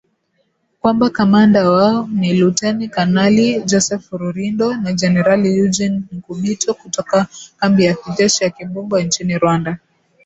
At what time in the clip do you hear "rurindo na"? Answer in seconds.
4.19-4.93